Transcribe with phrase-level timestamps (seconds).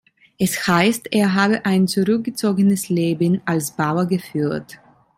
[0.39, 4.79] Es heißt, er habe ein zurückgezogenes Leben als Bauer geführt.